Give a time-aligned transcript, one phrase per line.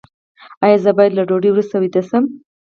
[0.65, 2.23] ایا زه باید له ډوډۍ وروسته ویده شم؟